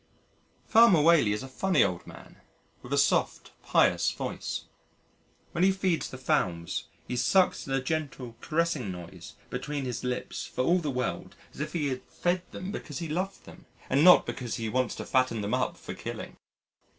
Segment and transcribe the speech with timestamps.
[0.65, 2.37] Farmer Whaley is a funny old man
[2.81, 4.63] with a soft pious voice.
[5.51, 10.43] When he feeds the Fowls, he sucks in a gentle, caressing noise between his lips
[10.47, 14.25] for all the world as if he fed them because he loved them, and not
[14.25, 16.35] because he wants to fatten them up for killing.